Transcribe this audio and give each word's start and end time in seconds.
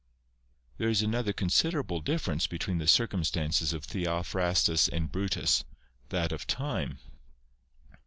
There 0.79 0.89
is 0.89 1.03
another 1.03 1.31
considerable 1.31 2.01
difference 2.01 2.47
between 2.47 2.79
the 2.79 2.87
circumstances 2.87 3.71
of 3.71 3.85
Theophrastus 3.85 4.87
and 4.87 5.11
Brutus, 5.11 5.63
that 6.09 6.31
of 6.31 6.47
time. 6.47 6.97